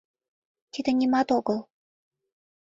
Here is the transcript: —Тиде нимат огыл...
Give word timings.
—Тиде 0.71 0.91
нимат 0.99 1.29
огыл... 1.37 1.59